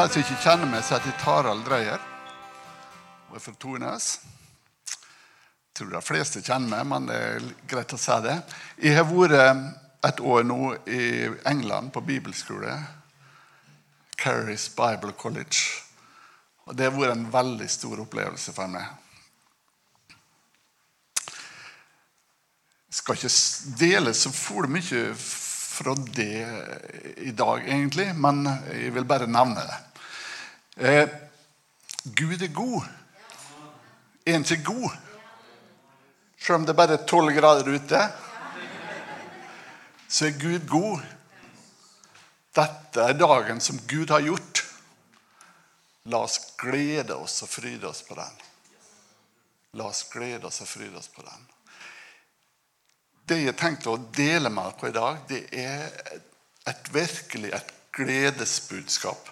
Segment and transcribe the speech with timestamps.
[0.00, 2.00] De som ikke kjenner meg, så heter jeg Tarald Dreyer
[3.28, 4.04] og er fra Tornes.
[4.88, 8.38] Jeg tror de fleste kjenner meg, men det er greit å si det.
[8.80, 11.02] Jeg har vært et år nå i
[11.50, 12.78] England på bibelskole.
[14.16, 15.68] Carries Bible College.
[16.64, 18.88] Og det har vært en veldig stor opplevelse for meg.
[22.88, 23.34] Jeg skal ikke
[23.84, 26.40] dele så for mye fra det
[27.20, 29.80] i dag, egentlig, men jeg vil bare nevne det.
[30.76, 31.08] Eh,
[32.04, 32.82] Gud er god.
[34.26, 34.90] Er han ikke god?
[36.40, 38.00] Selv om det bare er tolv grader ute,
[40.08, 41.02] så er Gud god.
[42.56, 44.64] Dette er dagen som Gud har gjort.
[46.10, 48.38] La oss glede oss og fryde oss på den.
[49.78, 51.44] La oss glede oss og fryde oss på den.
[53.30, 55.84] Det jeg tenkte å dele med dere i dag, det er
[56.70, 59.28] et virkelig et gledesbudskap.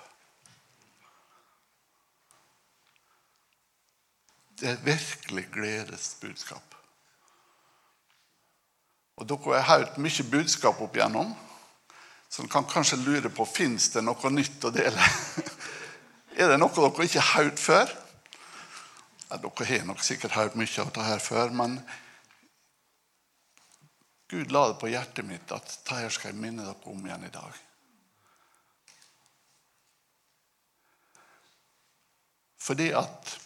[4.58, 6.74] Det er virkelig gledesbudskap.
[9.18, 11.30] Og Dere har hørt mye budskap opp igjennom,
[12.28, 15.06] så dere kan kanskje lure på fins det noe nytt å dele.
[16.38, 17.94] er det noe dere ikke har hørt før?
[19.28, 21.80] Ja, dere har nok sikkert hørt mye av dette før, men
[24.28, 27.32] Gud la det på hjertet mitt at dette skal jeg minne dere om igjen i
[27.32, 27.64] dag.
[32.68, 33.38] Fordi at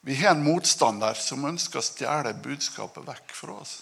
[0.00, 3.74] vi har en motstander som ønsker å stjele budskapet vekk fra oss.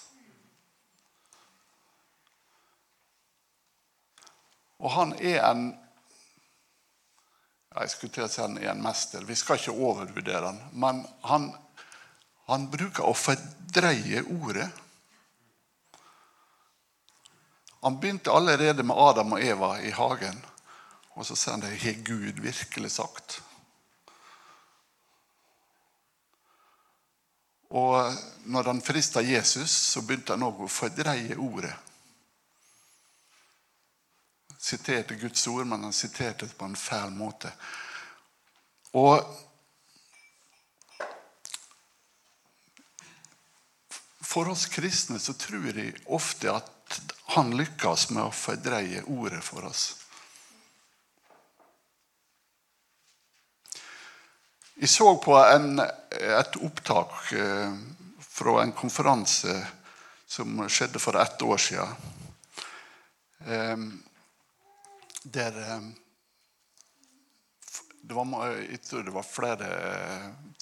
[4.79, 5.69] Og han er en
[7.79, 9.23] Jeg skulle til å si han er en mester.
[9.23, 10.57] Vi skal ikke overvurdere han.
[10.73, 11.45] Men han,
[12.49, 14.67] han bruker å fordreie ordet.
[17.85, 20.41] Han begynte allerede med Adam og Eva i hagen.
[21.15, 23.39] Og så sier han det har Gud virkelig sagt.
[27.69, 28.15] Og
[28.49, 31.75] når han frista Jesus, så begynte han òg å fordreie ordet.
[34.49, 37.53] Han Siterte Guds ord, men han siterte det på en fæl måte.
[38.97, 39.21] Og
[44.29, 46.99] For oss kristne så tror jeg ofte at
[47.33, 49.98] han lykkes med å fordreie ordet for oss.
[54.79, 57.73] Jeg så på en, et opptak eh,
[58.23, 59.57] fra en konferanse
[60.23, 61.97] som skjedde for ett år siden.
[63.43, 63.81] Eh,
[65.25, 65.89] der eh,
[68.07, 69.73] det var, Jeg tror det var flere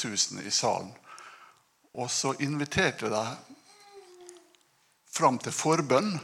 [0.01, 0.89] tusen i salen.
[1.93, 3.23] Og så inviterte de
[5.13, 6.17] fram til forbønn.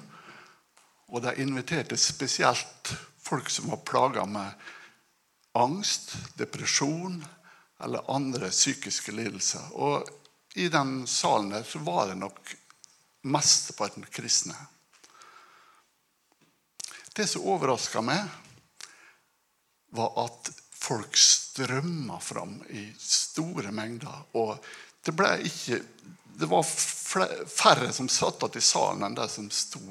[1.13, 4.67] Og de inviterte spesielt folk som var plaga med
[5.53, 7.21] angst, depresjon
[7.82, 9.72] eller andre psykiske lidelser.
[9.72, 10.09] Og
[10.54, 12.54] i den salen der så var det nok
[13.22, 14.56] mesteparten kristne.
[17.12, 18.25] Det som overraska meg,
[19.93, 24.22] var at folk strømma fram i store mengder.
[24.32, 24.56] Og
[25.04, 25.82] det ble ikke
[26.32, 29.82] Det var færre som satt igjen i salen, enn de som sto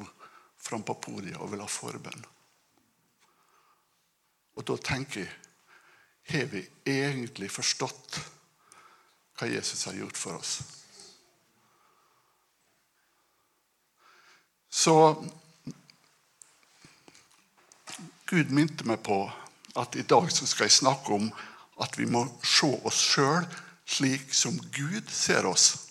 [0.58, 2.24] fram på podiet og ville ha forbønn.
[4.58, 5.30] Og da tenker jeg
[6.32, 8.20] har vi egentlig forstått
[9.40, 10.60] hva Jesus har gjort for oss?
[14.72, 14.96] Så
[18.32, 19.26] Gud minte meg på
[19.76, 21.28] at i dag skal jeg snakke om
[21.84, 23.48] at vi må se oss sjøl
[23.92, 25.91] slik som Gud ser oss.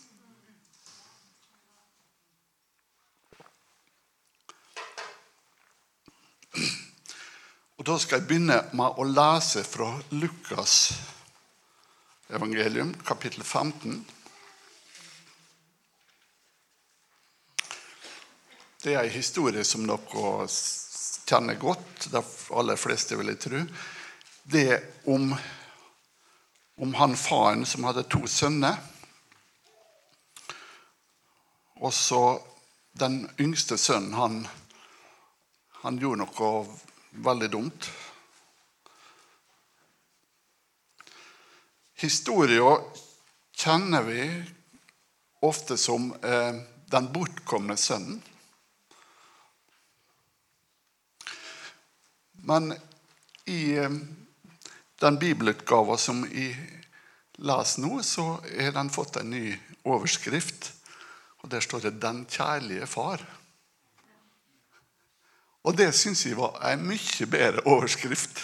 [7.81, 10.73] Og Da skal jeg begynne med å lese fra Lukas
[12.29, 13.94] evangelium, kapittel 15.
[18.85, 20.35] Det er en historie som dere
[21.25, 22.23] kjenner godt, de
[22.61, 23.62] aller fleste, vil jeg tro.
[24.44, 25.32] Det er om,
[26.85, 28.77] om han faren som hadde to sønner.
[31.81, 32.23] Og så
[33.00, 34.41] den yngste sønnen, han,
[35.81, 36.55] han gjorde noe
[37.11, 37.91] veldig dumt.
[42.01, 42.85] Historien
[43.53, 44.25] kjenner vi
[45.45, 46.55] ofte som eh,
[46.91, 48.23] den bortkomne sønnen.
[52.33, 52.73] Men
[53.45, 53.99] i eh,
[55.01, 56.56] den bibelutgaven som jeg
[57.41, 59.53] leser nå, så har den fått en ny
[59.85, 60.73] overskrift.
[61.41, 63.40] Og Der står det 'Den kjærlige far'.
[65.65, 68.41] Og det syns jeg var en mye bedre overskrift.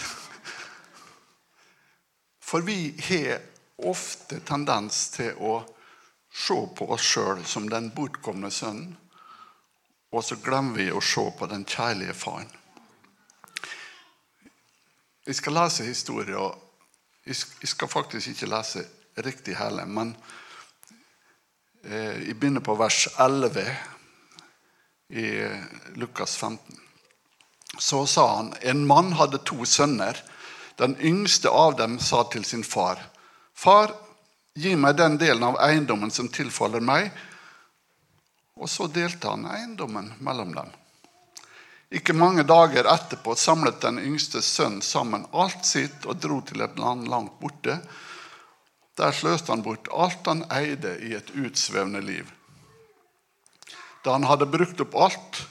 [2.44, 3.40] For vi har
[3.88, 5.56] ofte tendens til å
[6.36, 8.92] se på oss sjøl som den bortkomne sønnen,
[10.12, 12.52] og så glemmer vi å se på den kjærlige faren.
[15.26, 16.36] Jeg skal lese historien.
[16.38, 16.62] og
[17.26, 18.84] Jeg skal faktisk ikke lese
[19.18, 20.14] riktig hele, men
[21.82, 23.66] eh, jeg begynner på vers 11
[25.10, 25.26] i
[25.98, 26.85] Lukas 15.
[27.78, 30.16] Så sa han en mann hadde to sønner.
[30.76, 32.98] Den yngste av dem sa til sin far,
[33.54, 33.94] 'Far,
[34.54, 37.10] gi meg den delen av eiendommen som tilfaller meg.'
[38.56, 40.68] Og så delte han eiendommen mellom dem.
[41.92, 46.78] Ikke mange dager etterpå samlet den yngste sønnen sammen alt sitt og dro til et
[46.78, 47.78] land langt borte.
[48.96, 52.32] Der sløste han bort alt han eide i et utsvevende liv.
[54.02, 55.42] Da han hadde brukt opp alt,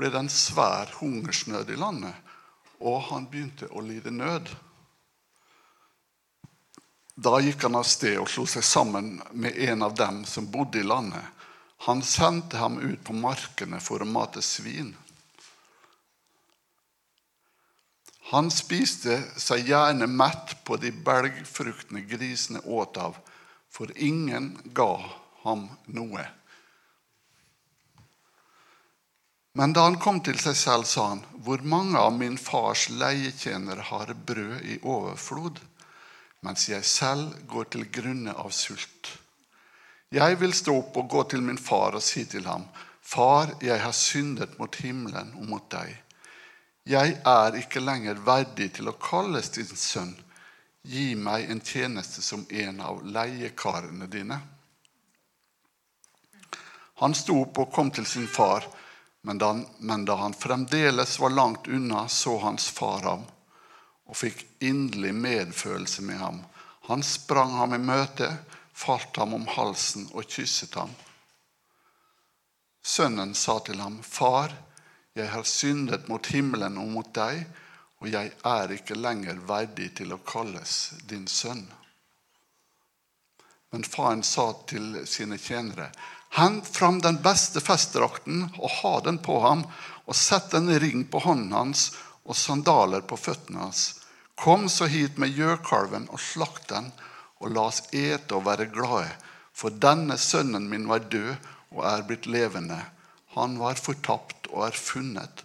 [0.00, 2.16] ble det en svær hungersnød i landet,
[2.80, 4.48] og han begynte å lide nød.
[7.20, 10.80] Da gikk han av sted og slo seg sammen med en av dem som bodde
[10.80, 11.20] i landet.
[11.84, 14.94] Han sendte ham ut på markene for å mate svin.
[18.30, 23.16] Han spiste seg gjerne mett på de belgfruktene grisene åt av,
[23.68, 24.94] for ingen ga
[25.42, 26.24] ham noe.
[29.52, 33.88] Men da han kom til seg selv, sa han, hvor mange av min fars leietjenere
[33.88, 35.58] har brød i overflod,
[36.46, 39.10] mens jeg selv går til grunne av sult.
[40.10, 42.68] Jeg vil stå opp og gå til min far og si til ham,
[43.10, 45.96] Far, jeg har syndet mot himmelen og mot deg.
[46.86, 50.12] Jeg er ikke lenger verdig til å kalles din sønn.
[50.86, 54.38] Gi meg en tjeneste som en av leiekarene dine.
[57.02, 58.68] Han sto opp og kom til sin far,
[59.22, 63.26] men da, men da han fremdeles var langt unna, så hans far ham
[64.10, 66.40] og fikk inderlig medfølelse med ham.
[66.88, 68.26] Han sprang ham i møte,
[68.74, 70.90] falt ham om halsen og kysset ham.
[72.82, 74.50] Sønnen sa til ham, 'Far,
[75.14, 77.44] jeg har syndet mot himmelen og mot deg,
[78.00, 81.66] og jeg er ikke lenger verdig til å kalles din sønn.
[83.70, 85.90] Men faren sa til sine tjenere,
[86.30, 89.64] hent fram den beste festdrakten og ha den på ham,
[90.06, 91.90] og sett en ring på hånden hans
[92.24, 93.82] og sandaler på føttene hans.
[94.40, 96.90] Kom så hit med gjøkalven og slakt den,
[97.40, 99.10] og la oss ete og være glade,
[99.52, 101.34] for denne sønnen min var død
[101.74, 102.78] og er blitt levende.
[103.36, 105.44] Han var fortapt og er funnet,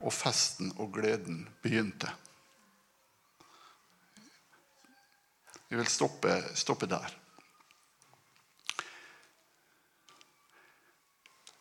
[0.00, 2.10] og festen og gleden begynte.
[5.70, 7.14] Jeg vil stoppe, stoppe der.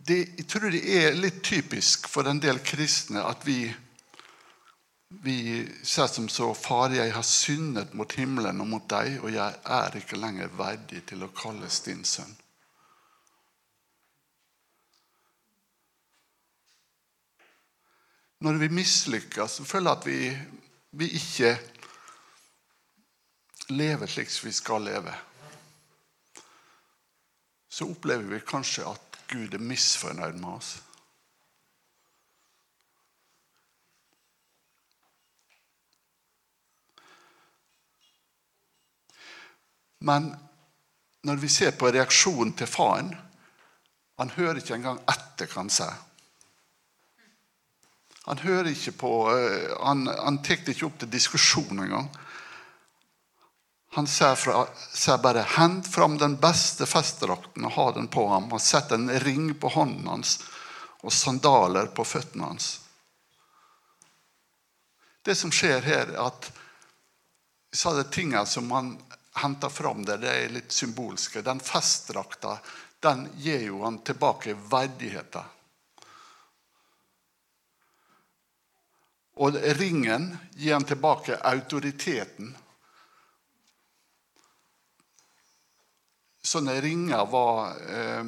[0.05, 3.63] Det, jeg tror det er litt typisk for en del kristne at vi,
[5.25, 5.39] vi
[5.81, 9.97] ser som så Far, jeg har syndet mot himmelen og mot deg, og jeg er
[9.97, 12.35] ikke lenger verdig til å kalles din sønn.
[18.45, 20.19] når vi mislykkes føler jeg at vi,
[21.01, 21.55] vi ikke
[23.73, 25.13] lever slik vi skal leve,
[27.69, 30.75] så opplever vi kanskje at Gud er misfornøyd med oss.
[40.05, 40.33] Men
[41.25, 43.15] når vi ser på reaksjonen til faren
[44.19, 45.95] Han hører ikke engang etter hva han sier.
[48.25, 52.07] Han hører ikke på, eh, han, han tar ikke opp til diskusjon engang.
[53.95, 58.91] Han ser bare 'hent fram den beste festdrakten og ha den på ham', og sett
[58.91, 60.39] en ring på hånden hans
[60.99, 62.81] og sandaler på føttene hans.
[65.21, 66.51] Det som skjer her, er at
[67.71, 68.91] så er det tingene som han
[69.35, 71.41] henter fram der, det er litt symbolske.
[71.41, 72.57] Den festdrakta
[72.99, 75.53] den gir jo han tilbake verdigheten.
[79.35, 82.55] Og ringen gir han tilbake autoriteten.
[86.45, 88.25] Sånne ringer var eh,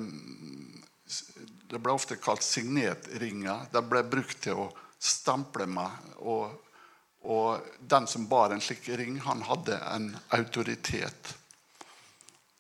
[1.70, 3.68] Det ble ofte kalt signetringer.
[3.72, 6.08] De ble brukt til å stemple med.
[6.24, 6.48] Og,
[7.30, 10.08] og den som bar en slik ring, han hadde en
[10.38, 11.36] autoritet.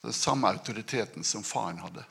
[0.03, 2.03] Den samme autoriteten som faren hadde.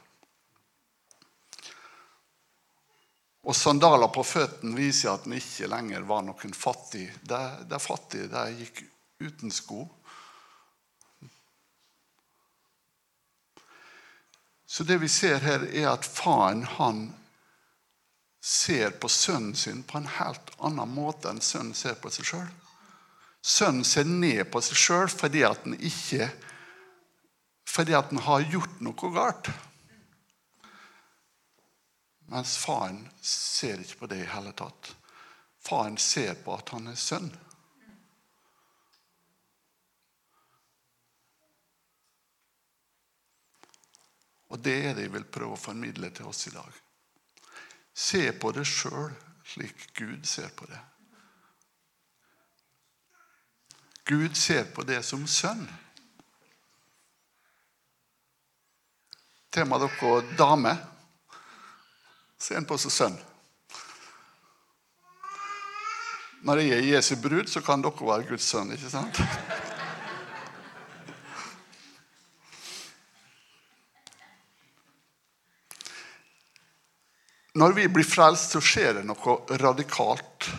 [3.46, 7.06] Og sandaler på føttene viser at han ikke lenger var noen fattig.
[7.22, 8.82] De, de fattige de gikk
[9.22, 9.84] uten sko.
[14.66, 17.06] Så det vi ser her, er at faren han
[18.42, 22.50] ser på sønnen sin på en helt annen måte enn sønnen ser på seg sjøl.
[23.46, 26.28] Sønnen ser ned på seg sjøl fordi at han ikke
[27.76, 29.50] fordi at han har gjort noe galt.
[32.32, 34.94] Mens faren ser ikke på det i hele tatt.
[35.62, 37.28] Faren ser på at han er sønn.
[44.56, 46.76] Og det er det jeg vil prøve å formidle til oss i dag.
[47.92, 49.10] Se på det sjøl
[49.44, 50.78] slik Gud ser på det.
[54.08, 55.66] Gud ser på det som sønn.
[59.52, 60.72] Tema dere dame.
[62.40, 63.20] Se en på som sønn.
[66.48, 69.20] Når jeg er Jesu brud, så kan dere være Guds sønn, ikke sant?
[77.56, 80.50] Når vi blir frelst, så skjer det noe radikalt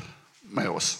[0.49, 0.95] med oss.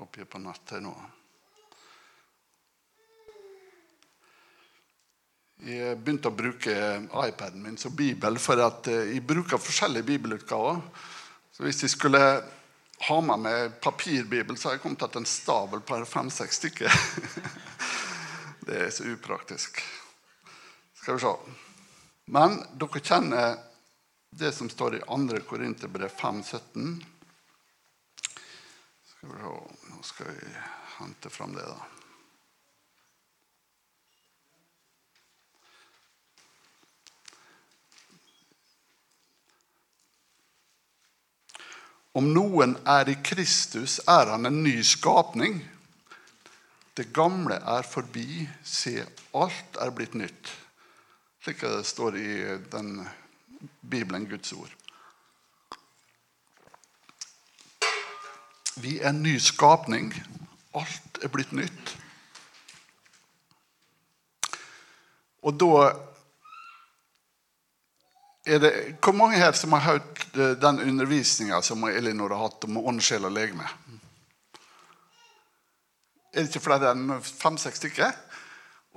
[0.00, 0.96] Oppi på nettet nå.
[5.66, 6.72] Jeg begynte å bruke
[7.26, 10.80] iPaden min som bibel, for at eh, jeg bruker forskjellige bibelutgaver.
[11.52, 12.28] Så hvis jeg skulle
[12.98, 17.00] ha med meg papirbibel, så har jeg kommet til en stabel på fem-seks stykker.
[18.66, 19.82] Det er så upraktisk.
[20.94, 21.34] Skal vi se.
[22.34, 23.60] Men dere kjenner
[24.34, 25.38] det som står i 2.
[25.46, 26.96] Korinterbrev 5,17.
[29.12, 29.54] Skal vi se
[29.92, 30.56] Nå skal vi
[30.96, 31.95] hente fram det, da.
[42.16, 45.58] Om noen er i Kristus, er han en ny skapning.
[46.96, 49.02] Det gamle er forbi, se,
[49.36, 50.52] alt er blitt nytt.
[51.44, 52.30] Slik det står i
[52.72, 53.02] den
[53.84, 54.72] Bibelen, Guds ord.
[58.80, 60.08] Vi er en ny skapning.
[60.72, 61.96] Alt er blitt nytt.
[65.44, 65.84] Og da
[68.46, 68.72] det,
[69.02, 73.26] Hvor mange her som har hørt den undervisninga som Elinor har hatt om ånd, sjel
[73.26, 73.66] og legeme?
[76.36, 78.12] Er det ikke flere enn fem-seks stykker?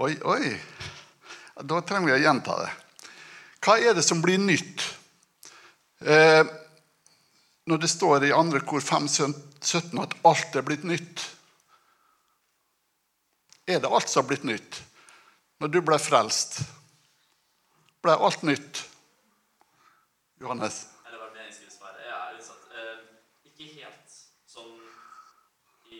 [0.04, 0.54] Oi, oi.
[1.64, 2.70] Da trenger vi å gjenta det.
[3.64, 4.84] Hva er det som blir nytt?
[6.06, 6.44] Eh,
[7.70, 11.26] når det står i andre kor 5.17 at alt er blitt nytt
[13.68, 14.80] Er det alt som har blitt nytt?
[15.60, 16.62] Når du ble frelst,
[18.02, 18.80] ble alt nytt?
[20.40, 20.88] Johannes?
[21.08, 22.04] Eller hva jeg skulle svare.
[22.08, 23.00] Ja, sånn, eh,
[23.50, 24.14] ikke helt
[24.48, 24.78] sånn
[25.92, 26.00] i,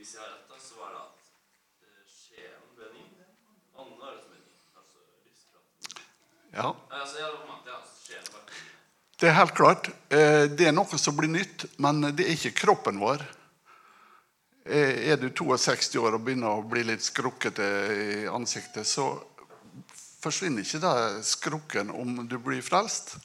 [0.00, 1.28] Hvis jeg har rett, da, så var det at
[1.84, 3.04] eh, sjelen ble ny.
[3.76, 4.56] Ånden var det som ble ny.
[4.80, 6.04] Altså livskraften.
[6.54, 6.68] Ja.
[7.00, 8.58] Altså, hadde det, altså, sjelen var.
[9.20, 9.92] Det er helt klart.
[10.08, 13.26] Eh, Det er noe som blir nytt, men det er ikke kroppen vår.
[14.64, 19.10] Eh, Er du 62 år og begynner å bli litt skrukkete i ansiktet, så
[20.24, 23.18] forsvinner ikke det skrukken om du blir frelst.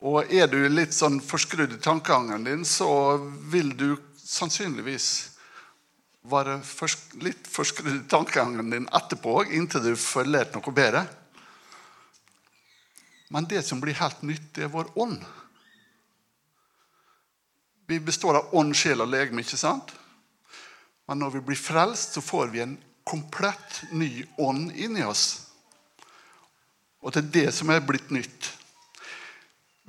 [0.00, 3.18] Og er du litt sånn forskrudd i tankegangen din, så
[3.52, 5.08] vil du sannsynligvis
[6.30, 6.58] være
[7.24, 11.04] litt forskrudd i tankegangen din etterpå, inntil du får lært noe bedre.
[13.30, 15.20] Men det som blir helt nytt, det er vår ånd.
[17.90, 19.92] Vi består av ånd, sjel og legeme, ikke sant?
[21.10, 25.42] Men når vi blir frelst, så får vi en komplett ny ånd inni oss.
[27.02, 28.50] Og det er det som er blitt nytt.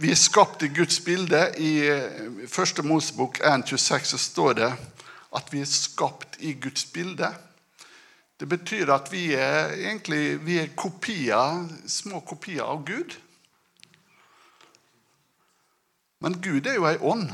[0.01, 1.39] Vi er skapt i Guds bilde.
[1.61, 1.85] I
[2.47, 2.79] 1.
[2.83, 4.69] Mosebok 1,26 så står det
[5.37, 7.29] at vi er skapt i Guds bilde.
[8.39, 13.13] Det betyr at vi er egentlig vi er kopier, små kopier av Gud.
[16.19, 17.29] Men Gud er jo ei ånd.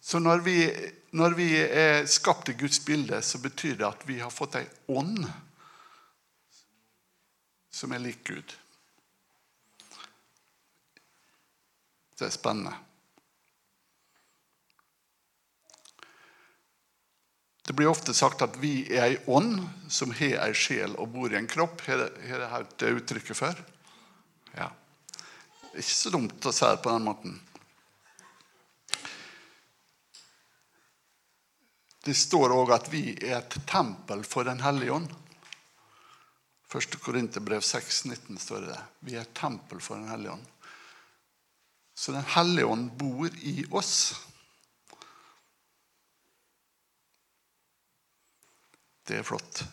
[0.00, 0.58] Så når vi,
[1.10, 4.68] når vi er skapt i Guds bilde, så betyr det at vi har fått ei
[4.86, 5.26] ånd
[7.72, 8.54] som er lik Gud.
[12.18, 12.74] Det er spennende.
[17.62, 21.32] Det blir ofte sagt at vi er ei ånd som har ei sjel og bor
[21.32, 21.80] i en kropp.
[21.86, 23.62] Har dere hørt det uttrykket før?
[24.58, 24.68] Ja.
[25.72, 27.38] Ikke så dumt å si det på den måten.
[32.02, 35.12] Det står òg at vi er et tempel for Den hellige ånd.
[36.72, 36.96] 1.
[37.00, 38.78] Korinterbrev 6,19 står det.
[39.00, 40.46] Vi er tempel for Den hellige ånd.
[41.94, 44.14] Så Den hellige ånd bor i oss.
[49.06, 49.64] Det er flott.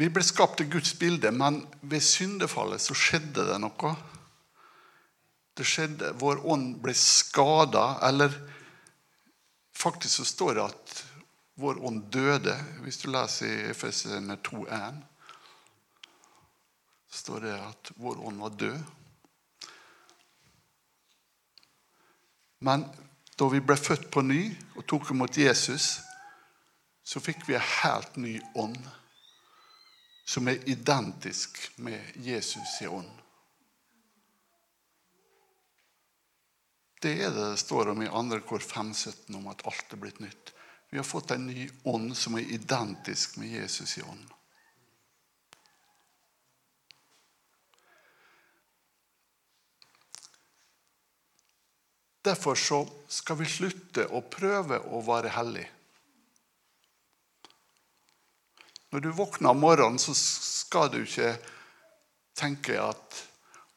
[0.00, 3.92] Vi ble skapt i Guds bilde, men ved syndefallet så skjedde det noe.
[5.54, 8.32] Det skjedde, Vår ånd ble skada, eller
[9.82, 11.04] faktisk så står det at
[11.58, 12.54] vår ånd døde.
[12.84, 15.00] Hvis du leser i Efesene 2,1,
[17.10, 18.78] så står det at vår ånd var død.
[22.62, 22.86] Men
[23.38, 24.42] da vi ble født på ny
[24.76, 25.96] og tok imot Jesus,
[27.02, 28.78] så fikk vi en helt ny ånd
[30.24, 33.10] som er identisk med Jesus i ånd.
[37.02, 38.40] Det er det det står om i 2.
[38.46, 40.52] kor 5,17, om at alt er blitt nytt.
[40.90, 44.28] Vi har fått en ny ånd som er identisk med Jesus i ånd.
[52.22, 52.78] Derfor så
[53.08, 55.64] skal vi slutte å prøve å være hellig.
[58.94, 61.34] Når du våkner om morgenen, så skal du ikke
[62.38, 63.18] tenke at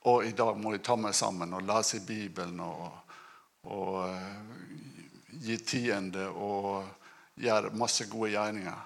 [0.06, 3.02] å, i dag må jeg ta meg sammen og lese Bibelen og,
[3.66, 6.86] og uh, gi tiende og
[7.42, 8.80] gjøre masse gode gjerninger.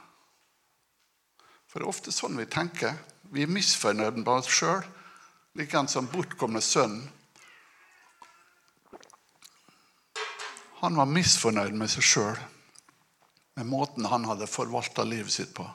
[1.69, 2.95] For det er ofte sånn vi tenker.
[3.29, 4.81] Vi er misfornøyd med oss sjøl.
[5.59, 7.07] Likeens som bortkomne sønnen
[10.79, 12.37] Han var misfornøyd med seg sjøl,
[13.59, 15.65] med måten han hadde forvalta livet sitt på.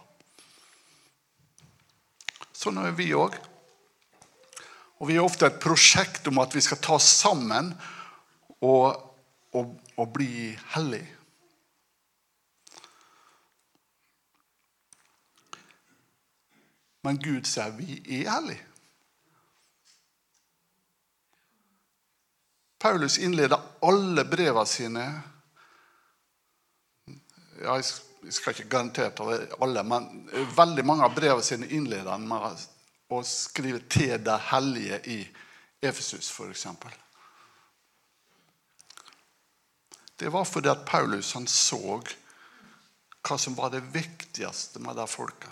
[2.57, 3.37] Sånn er vi òg.
[5.03, 7.75] Og vi er ofte et prosjekt om at vi skal ta oss sammen
[8.65, 9.01] og,
[9.53, 11.05] og, og bli hellig.
[17.05, 18.63] Men Gud sier vi er hellige.
[22.85, 25.05] Paulus innleder alle brevene sine
[27.65, 27.85] Jeg
[28.35, 30.09] skal ikke garantere ta alle, men
[30.57, 32.67] veldig mange av brevene sine innleder han med
[33.09, 35.19] å skrive til det hellige i
[35.85, 36.67] Efesus, f.eks.
[40.17, 42.01] Det var fordi at Paulus han så
[43.25, 45.51] hva som var det viktigste med de folka.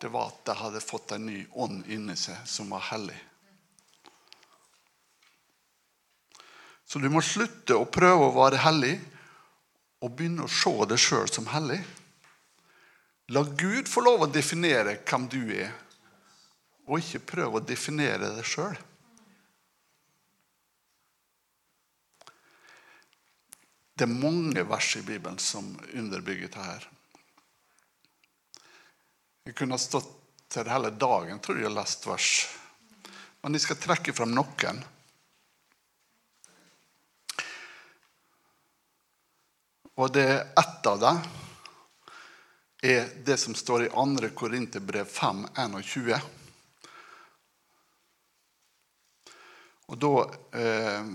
[0.00, 3.16] Det var at de hadde fått en ny ånd inni seg som var hellig.
[6.84, 8.94] Så du må slutte å prøve å være hellig
[10.04, 11.80] og begynne å se deg sjøl som hellig.
[13.32, 15.72] La Gud få lov å definere hvem du er,
[16.84, 18.76] og ikke prøve å definere deg sjøl.
[23.94, 26.62] Det er mange vers i Bibelen som underbygger dette.
[26.62, 26.88] her.
[29.44, 30.10] Jeg kunne ha stått
[30.50, 32.28] til hele dagen tror jeg, og lest vers.
[33.42, 34.82] Men jeg skal trekke fram noen.
[39.94, 40.26] Og det
[40.58, 41.20] ett av dem
[42.82, 44.30] er det som står i 2.
[44.34, 46.18] Korinterbrev 5, 21.
[49.86, 50.12] Og da
[50.58, 51.14] eh,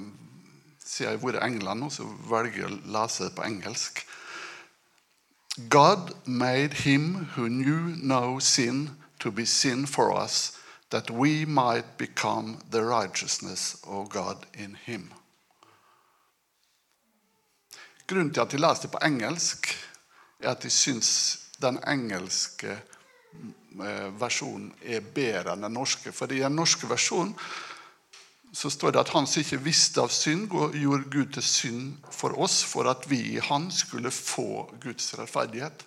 [0.90, 4.02] Siden jeg har vært i England nå, så velger jeg å lese det på engelsk.
[5.70, 10.58] God made him who knew no sin to be sin for us,
[10.90, 15.12] that we might become the righteousness of God in him.
[18.08, 19.68] Grunnen til at jeg leser det på engelsk,
[20.40, 21.12] er at jeg syns
[21.62, 26.10] den engelske eh, versjonen er bedre enn den norske.
[26.16, 27.36] For i den norske versjonen
[28.54, 32.34] så står det at han som ikke visste av synd, gjorde Gud til synd for
[32.42, 35.86] oss, for at vi i han skulle få Guds rettferdighet.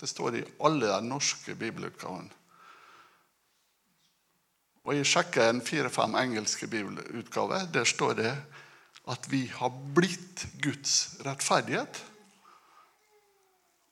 [0.00, 2.32] Det står i alle de norske bibelutgavene.
[4.88, 7.66] Og Jeg sjekker en fire-fem engelske bibelutgaver.
[7.70, 8.32] Der står det
[9.12, 12.00] at vi har blitt Guds rettferdighet.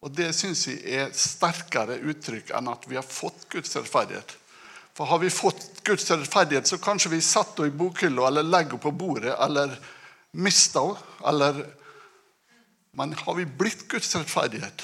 [0.00, 4.36] Og Det syns jeg er sterkere uttrykk enn at vi har fått Guds rettferdighet.
[4.98, 8.74] For Har vi fått Guds rettferdighet, så kanskje vi setter henne i bokhylla eller legger
[8.74, 9.76] henne på bordet eller
[10.34, 11.68] mister henne.
[12.98, 14.82] Men har vi blitt Guds rettferdighet,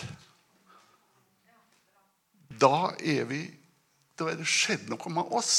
[2.63, 3.41] da er, vi,
[4.15, 5.57] da er det skjedd noe med oss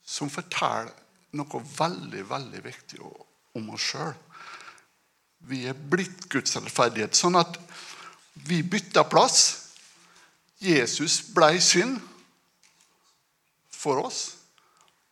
[0.00, 0.88] som forteller
[1.36, 4.16] noe veldig, veldig viktig om oss sjøl.
[5.52, 7.12] Vi er blitt Guds rettferdighet.
[7.12, 7.60] Sånn at
[8.48, 9.65] vi bytter plass.
[10.60, 12.00] Jesus blei synd
[13.70, 14.22] for oss,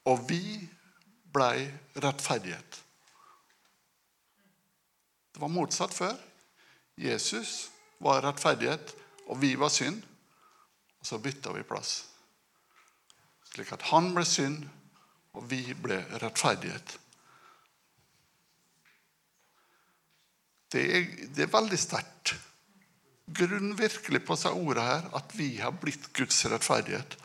[0.09, 0.41] og vi
[1.35, 1.67] blei
[2.01, 2.81] rettferdighet.
[5.35, 6.15] Det var motsatt før.
[6.97, 8.95] Jesus var rettferdighet,
[9.27, 10.03] og vi var synd.
[11.01, 12.07] Og så bytta vi plass,
[13.53, 14.63] slik at han ble synd,
[15.37, 16.95] og vi ble rettferdighet.
[20.73, 21.05] Det er,
[21.37, 22.33] det er veldig sterkt.
[23.27, 27.17] Grunn virkelig på disse ordene her at vi har blitt Guds rettferdighet.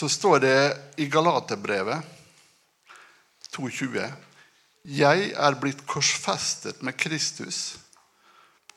[0.00, 0.58] Så står det
[0.96, 2.02] i Galaterbrevet
[3.52, 4.06] 2,20.:
[4.88, 7.76] Jeg er blitt korsfestet med Kristus.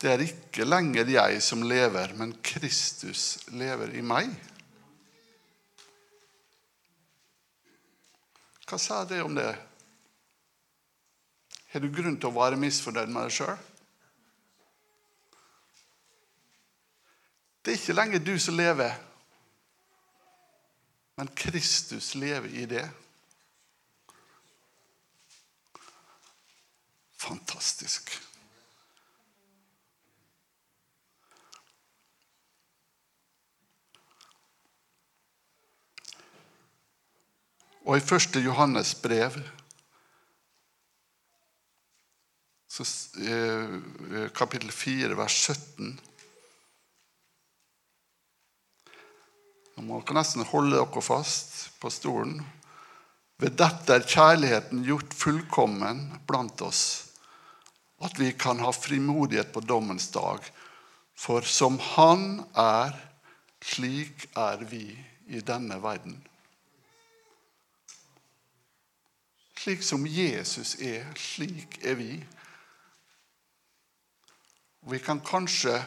[0.03, 4.33] Det er ikke lenger jeg som lever, men Kristus lever i meg.
[8.67, 9.53] Hva sa det om det?
[11.71, 13.55] Har du grunn til å være misfornøyd med deg sjøl?
[17.63, 18.99] Det er ikke lenger du som lever,
[21.15, 22.83] men Kristus lever i det.
[27.23, 28.11] Fantastisk.
[37.83, 39.35] Og i første Johannes brev
[42.73, 42.85] så,
[43.21, 45.99] eh, kapittel 4, vers 17
[49.73, 52.43] Nå må dere nesten holde dere fast på stolen.
[53.41, 56.83] Ved dette er kjærligheten gjort fullkommen blant oss,
[58.05, 60.45] at vi kan ha frimodighet på dommens dag.
[61.17, 62.93] For som Han er,
[63.61, 64.85] slik er vi
[65.27, 66.21] i denne verden.
[69.63, 72.17] Slik som Jesus er, slik er vi.
[74.83, 75.77] Og vi kan kanskje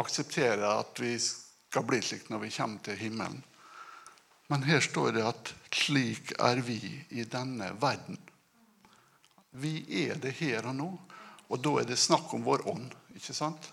[0.00, 3.42] akseptere at vi skal bli slik når vi kommer til himmelen.
[4.48, 6.78] Men her står det at slik er vi
[7.20, 8.16] i denne verden.
[9.50, 9.74] Vi
[10.06, 10.88] er det her og nå,
[11.52, 13.68] og da er det snakk om vår ånd, ikke sant?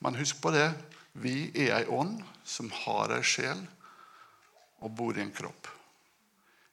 [0.00, 0.70] Men husk på det.
[1.12, 3.60] Vi er ei ånd som har ei sjel
[4.80, 5.68] og bor i en kropp.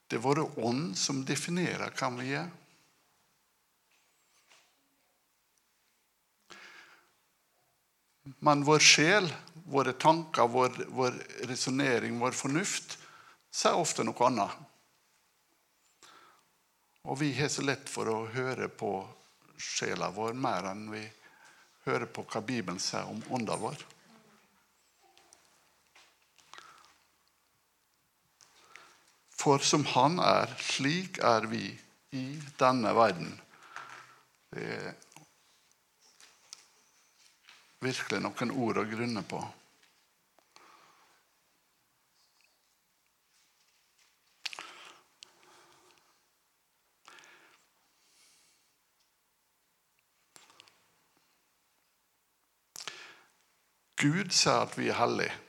[0.08, 2.48] Det er vår ånd som definerer hvem vi er.
[8.44, 9.28] Men vår sjel,
[9.66, 11.18] våre tanker, vår, vår
[11.50, 12.98] resonnering, vår fornuft,
[13.52, 14.56] sier ofte noe annet.
[17.08, 18.92] Og vi har så lett for å høre på
[19.58, 21.04] sjela vår mer enn vi
[21.88, 23.80] hører på hva Bibelen sier om ånda vår.
[29.48, 31.70] For som Han er, slik er vi
[32.12, 32.24] i
[32.60, 33.30] denne verden.
[34.52, 34.90] Det er
[37.80, 39.40] virkelig noen ord å grunne på.
[53.96, 55.47] Gud sier at vi er hellige.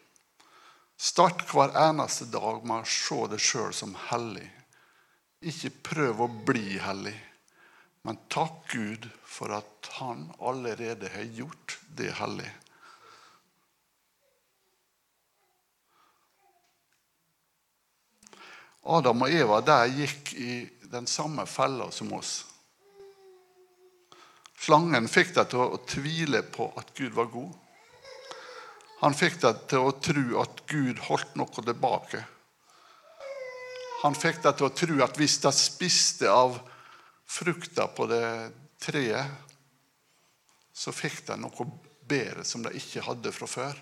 [0.98, 4.48] Start hver eneste dag med å se deg sjøl som hellig.
[5.46, 7.14] Ikke prøv å bli hellig,
[8.02, 12.50] men takk Gud for at Han allerede har gjort det hellig.
[18.82, 20.52] Adam og Eva der gikk i
[20.90, 22.40] den samme fella som oss.
[24.58, 27.54] Slangen fikk deg til å tvile på at Gud var god.
[28.98, 32.24] Han fikk dem til å tro at Gud holdt noe tilbake.
[34.02, 36.58] Han fikk dem til å tro at hvis de spiste av
[37.28, 38.24] frukta på det
[38.82, 39.30] treet,
[40.74, 41.68] så fikk de noe
[42.11, 43.78] bedre som de ikke hadde fra før.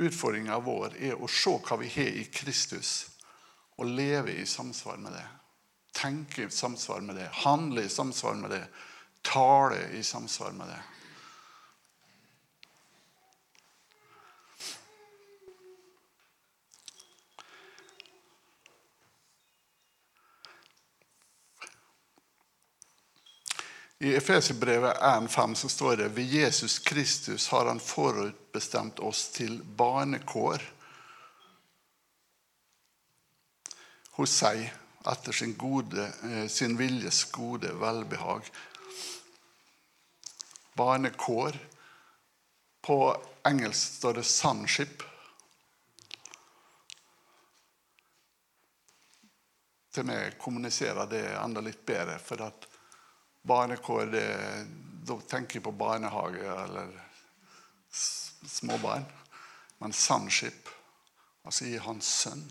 [0.00, 3.09] Utfordringa vår er å se hva vi har i Kristus,
[3.80, 5.26] og leve i samsvar med det.
[5.96, 8.64] Tenke i samsvar med det, handle i samsvar med det,
[9.24, 10.82] tale i samsvar med det.
[24.02, 30.62] I Efeserbrevet 1,5 så står det ved Jesus Kristus har han forutbestemt oss til barnekår
[34.18, 34.64] hos seg
[35.10, 38.50] etter sin, gode, eh, sin viljes gode velbehag.
[40.76, 41.58] Barnekår.
[42.82, 45.02] På engelsk står det 'sonship'.
[49.92, 52.18] Til meg kommuniserer det enda litt bedre.
[52.18, 52.66] for at
[53.42, 54.66] Barnekår det,
[55.06, 56.90] Da tenker jeg på barnehage eller
[58.46, 59.06] småbarn,
[59.78, 60.68] men sonship,
[61.44, 62.44] altså i hans sønn,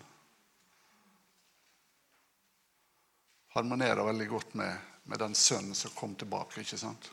[3.60, 6.62] harmonerer veldig godt med, med den sønnen som kom tilbake.
[6.62, 7.12] ikke sant?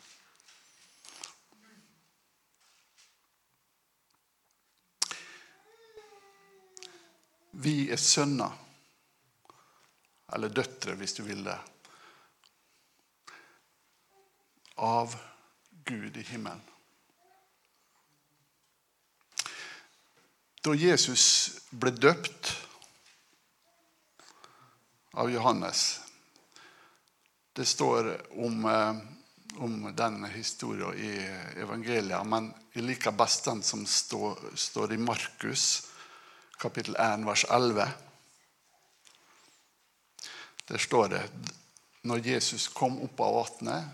[7.56, 8.52] Vi er sønner,
[10.36, 11.56] eller døtre hvis du vil det,
[14.76, 15.16] av
[15.88, 16.62] Gud i himmelen.
[20.66, 21.26] Da Jesus
[21.70, 22.50] ble døpt
[25.16, 26.05] av Johannes
[27.56, 28.96] Det står om, eh,
[29.56, 31.12] om den historien i
[31.60, 35.86] evangeliet, men jeg liker best den som står, står i Markus,
[36.60, 37.88] kapittel 1, vers 11.
[40.68, 41.22] Der står det
[42.04, 43.84] når Jesus kom opp av vannet,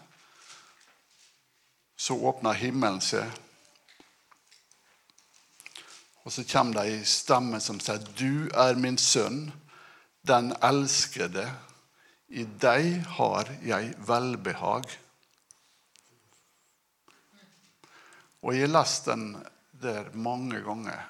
[1.96, 3.30] så åpna himmelen seg.
[6.24, 9.52] Og så kommer det ei stemme som sier, 'Du er min sønn,
[10.26, 11.52] den elskede.
[12.32, 14.98] I deg har jeg velbehag.'
[18.42, 19.26] Og jeg har lest den
[19.82, 21.02] der mange ganger.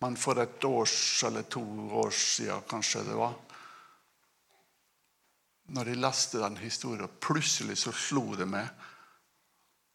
[0.00, 1.62] Men for et års eller to
[2.00, 3.34] år siden kanskje det var,
[5.70, 8.68] når jeg leste den historien, plutselig så slo det meg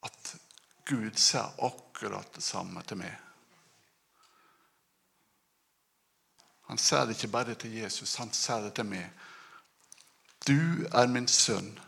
[0.06, 0.36] at
[0.86, 3.16] Gud sa akkurat det samme til meg.
[6.70, 9.10] Han sa det ikke bare til Jesus, han sa det til meg.
[10.48, 11.80] Du er min sønn,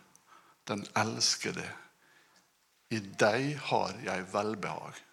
[0.68, 1.68] den elskede.
[2.90, 5.04] I deg har jeg velbehag.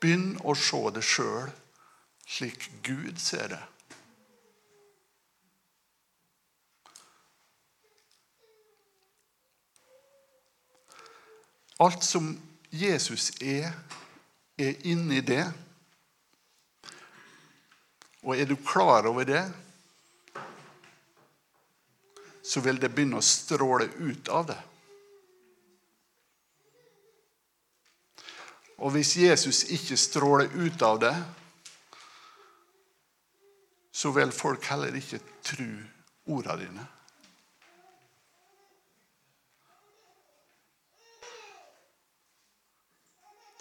[0.00, 1.48] Begynn å se det sjøl
[2.28, 3.62] slik Gud ser det.
[11.80, 12.34] Alt som
[12.70, 13.72] Jesus er,
[14.58, 15.46] er inni det.
[18.28, 19.40] Og er du klar over det,
[22.44, 24.58] så vil det begynne å stråle ut av det.
[28.84, 31.14] Og hvis Jesus ikke stråler ut av det,
[33.96, 35.72] så vil folk heller ikke tro
[36.36, 36.86] ordene dine.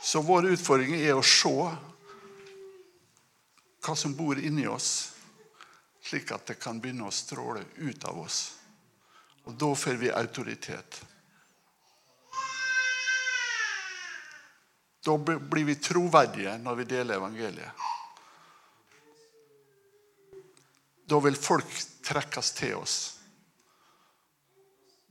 [0.04, 1.56] Så vår utfordring er å se
[3.88, 5.14] hva som bor inni oss,
[6.04, 8.40] slik at det kan begynne å stråle ut av oss.
[9.48, 11.00] Og da får vi autoritet.
[15.08, 17.86] Da blir vi troverdige når vi deler evangeliet.
[21.08, 21.70] Da vil folk
[22.04, 22.98] trekkes til oss.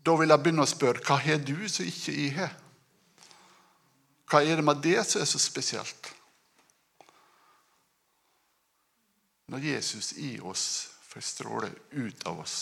[0.05, 2.53] Da vil jeg begynne å spørre hva har du som ikke jeg har?
[4.29, 6.12] Hva er det med det som er så spesielt?
[9.46, 12.56] Når Jesus i oss får stråle ut av oss.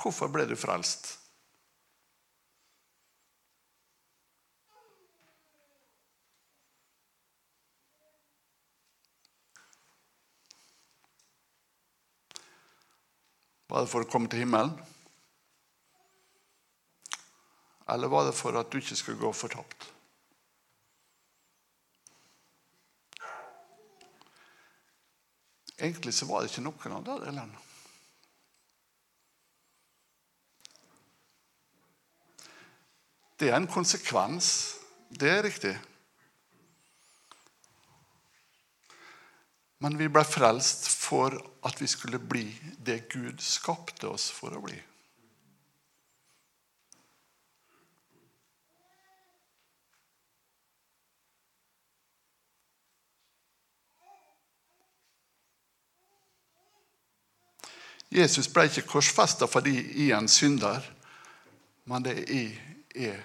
[0.00, 1.14] Hvorfor ble du frelst?
[13.68, 14.76] Var det for å komme til himmelen?
[17.88, 19.90] Eller var det for at du ikke skulle gå fortapt?
[25.78, 27.62] Egentlig så var det ikke noen av det delene.
[33.36, 34.48] Det er en konsekvens.
[35.10, 35.74] Det er riktig.
[39.84, 41.34] Men vi ble frelst for
[41.66, 42.46] at vi skulle bli
[42.78, 44.78] det Gud skapte oss for å bli.
[58.14, 60.84] Jesus ble ikke korsfesta fordi jeg er en synder,
[61.90, 62.16] men det
[62.94, 63.22] er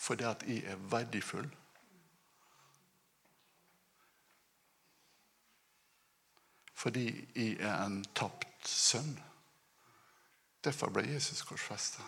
[0.00, 1.46] fordi at jeg er verdifull.
[6.74, 7.04] Fordi
[7.36, 9.12] jeg er en tapt sønn.
[10.64, 12.02] Derfor ble Jesus korsfesta.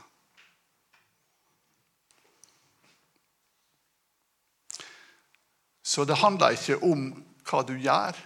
[5.83, 7.11] Så det handler ikke om
[7.45, 8.17] hva du gjør,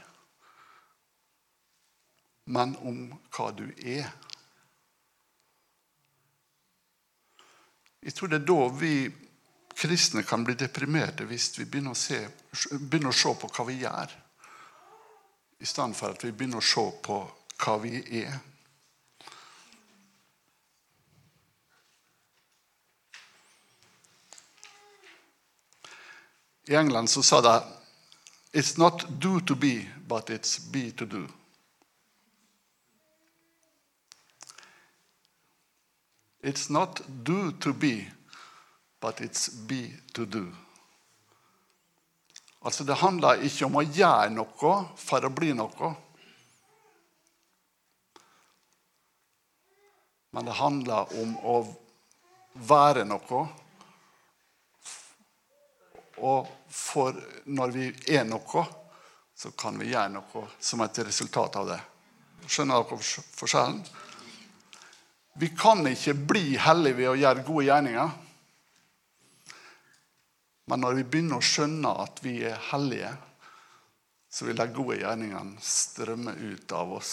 [2.47, 2.99] men om
[3.35, 4.07] hva du er.
[8.07, 8.93] Jeg tror det er da vi
[9.77, 12.21] kristne kan bli deprimerte hvis vi begynner å se,
[12.71, 14.13] begynner å se på hva vi gjør,
[15.59, 17.17] i stedet for at vi begynner å se på
[17.65, 18.37] hva vi er.
[26.67, 27.57] I England så sa de
[28.53, 31.27] It's not do to be, but it's be to do.
[36.42, 38.07] It's not do to be,
[39.01, 40.53] but it's be to do.
[42.64, 45.92] Altså Det handler ikke om å gjøre noe for å bli noe.
[50.35, 51.61] Men det handler om å
[52.68, 53.44] være noe.
[56.16, 58.64] Og for når vi er noe,
[59.37, 61.79] så kan vi gjøre noe som et resultat av det.
[62.49, 62.99] Skjønner dere
[63.37, 63.81] forskjellen?
[65.38, 68.12] Vi kan ikke bli hellige ved å gjøre gode gjerninger.
[70.66, 73.12] Men når vi begynner å skjønne at vi er hellige,
[74.33, 77.12] så vil de gode gjerningene strømme ut av oss.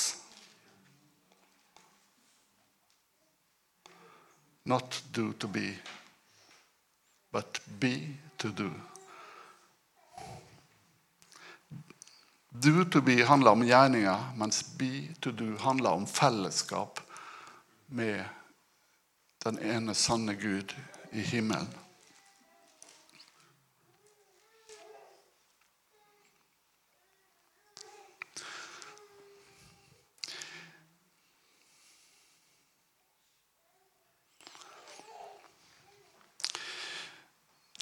[4.72, 5.74] Not do to be,
[7.36, 8.72] but be to do.
[12.64, 17.03] Do to be handler om gjerninger, mens be to do handler om fellesskap
[17.94, 18.26] med
[19.44, 20.74] den ene sanne Gud
[21.12, 21.70] i himmelen.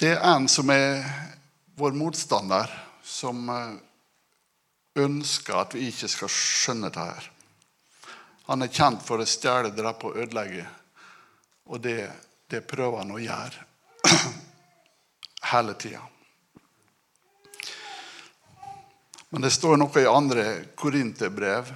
[0.02, 1.04] Det er en som er
[1.78, 2.72] vår motstander,
[3.06, 3.76] som eh,
[4.98, 7.28] ønsker at vi ikke skal skjønne det her.
[8.52, 10.66] Han er kjent for å stjele, drepe og ødelegge.
[11.72, 12.10] Og det,
[12.52, 13.62] det prøver han å gjøre
[15.54, 16.02] hele tida.
[19.32, 20.44] Men det står noe i andre
[20.76, 21.70] Korinterbrev,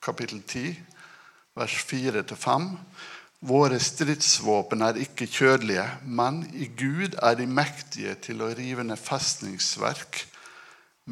[0.00, 0.78] kapittel 10,
[1.60, 2.70] vers 4-5.
[3.50, 8.96] Våre stridsvåpen er ikke kjødelige, men i Gud er de mektige til å rive ned
[8.96, 10.22] festningsverk.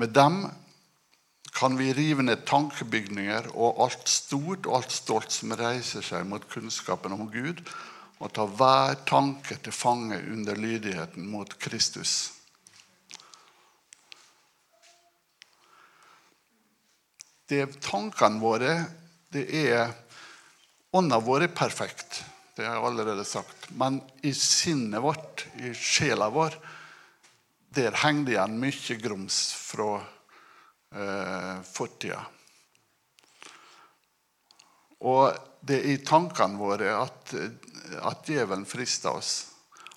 [0.00, 0.46] Med dem
[1.52, 6.44] kan vi rive ned tankebygninger og alt stort og alt stolt som reiser seg mot
[6.50, 7.62] kunnskapen om Gud,
[8.18, 12.32] og ta hver tanke til fange under lydigheten mot Kristus.
[17.48, 18.74] Det Tankene våre
[19.32, 19.94] det er
[20.96, 22.22] Ånda vår er perfekt,
[22.56, 23.66] det har jeg allerede sagt.
[23.76, 26.56] Men i sinnet vårt, i sjela vår,
[27.76, 29.98] der henger det igjen mye grums fra
[30.94, 32.20] eh, fortida.
[34.98, 37.34] Og det er i tankene våre at,
[38.02, 39.32] at djevelen frister oss.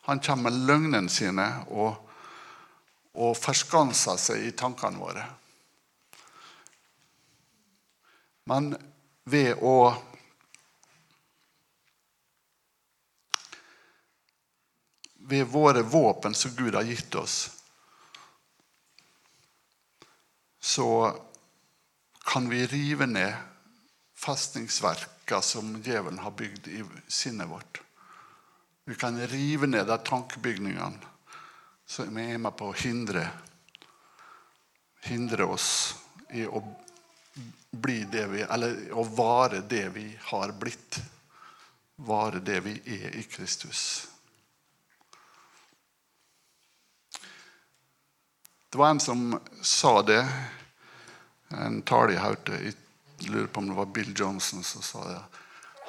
[0.10, 1.98] Han kommer med løgnene sine og,
[3.14, 5.26] og forskanser seg i tankene våre.
[8.50, 8.74] Men
[9.30, 9.76] ved å
[15.32, 17.61] ved våre våpen som Gud har gitt oss,
[20.72, 21.22] så
[22.26, 23.34] kan vi rive ned
[24.16, 27.82] festningsverka som djevelen har bygd i sinnet vårt.
[28.86, 30.98] Vi kan rive ned de tankebygningene
[31.86, 33.26] som er med på å hindre,
[35.04, 35.68] hindre oss
[36.30, 36.64] i å
[37.72, 41.02] bli det vi Eller å vare det vi har blitt.
[41.96, 44.08] Vare det vi er i Kristus.
[48.72, 50.24] Det var en som sa det.
[51.60, 52.58] En tale jeg hørte.
[52.64, 55.20] Jeg lurer på om det var Bill Johnson som sa det.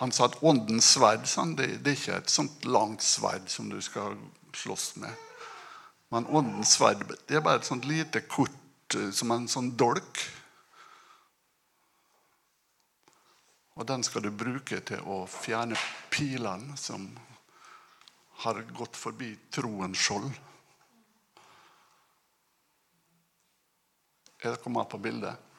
[0.01, 3.69] Han sa at åndens sverd sånn, det, det, er ikke et sånt langt sverd som
[3.71, 4.17] du skal
[4.57, 5.27] slåss med.
[6.13, 10.25] Men åndens sverd det er bare et sånt lite kort eh, som en sånn dolk.
[13.79, 15.79] Og den skal du bruke til å fjerne
[16.13, 17.07] pilene som
[18.43, 20.29] har gått forbi troens skjold.
[24.43, 25.52] Er dere med på bildet?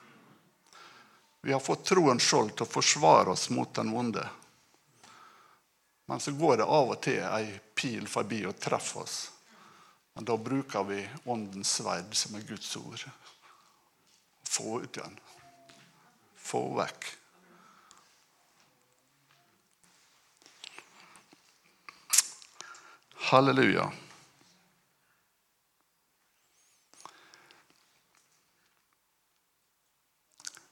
[1.46, 4.24] Vi har fått troens skjold til å forsvare oss mot den vonde.
[6.08, 9.18] Men så går det av og til ei pil forbi og treffer oss.
[10.16, 13.04] Men da bruker vi åndens sverd, som er Guds ord.
[14.48, 15.20] Få ut igjen.
[16.40, 17.10] Få vekk.
[23.34, 23.90] Halleluja.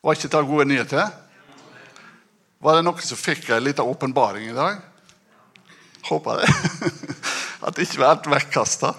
[0.02, 1.12] Var ikke det gode nyheter?
[2.62, 4.80] Var det noen som fikk en liten åpenbaring i dag?
[6.10, 6.48] Håper det.
[7.66, 8.96] At det ikke ble helt vekkasta.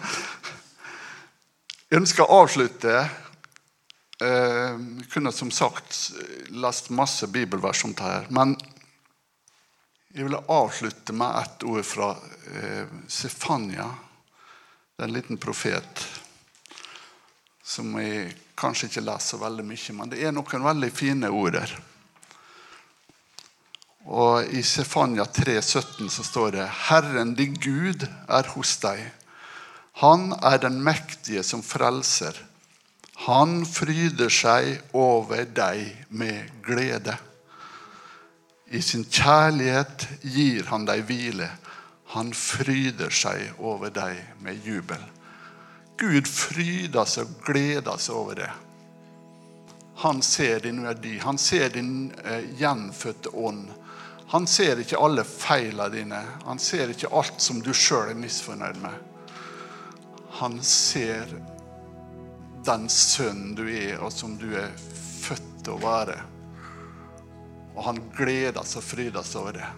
[1.91, 3.03] Jeg ønsker å avslutte
[4.23, 6.13] jeg kunne som sagt
[6.55, 8.29] lest masse bibelvers om det her.
[8.31, 8.55] Men
[10.15, 12.13] jeg vil avslutte med et ord fra
[12.55, 13.89] eh, Sefania.
[15.03, 16.05] En liten profet
[17.67, 18.31] som jeg
[18.63, 21.75] kanskje ikke leser veldig mye, men det er noen veldig fine ord der.
[24.11, 29.05] Og I Sefania 3,17 så står det Herren din Gud er hos deg.
[30.03, 32.35] Han er den mektige som frelser.
[33.29, 37.15] Han fryder seg over deg med glede.
[38.73, 41.51] I sin kjærlighet gir han deg hvile.
[42.17, 45.01] Han fryder seg over deg med jubel.
[46.01, 48.51] Gud fryder seg og gleder seg over det.
[50.03, 51.19] Han ser din verdi.
[51.23, 53.69] Han ser din eh, gjenfødte ånd.
[54.33, 56.21] Han ser ikke alle feilene dine.
[56.45, 58.97] Han ser ikke alt som du sjøl er misfornøyd med.
[60.41, 61.29] Han ser
[62.65, 64.73] den sønnen du er, og som du er
[65.23, 66.17] født til å være.
[67.77, 69.71] Og han gleder seg og fryder seg over det.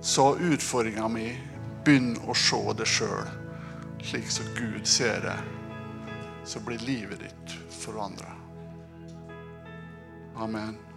[0.00, 1.28] Så utfordringa mi
[1.84, 3.26] begynn å se det sjøl,
[4.06, 5.38] slik som Gud ser det.
[6.44, 8.32] Så blir livet ditt forandra.
[10.36, 10.89] Amen.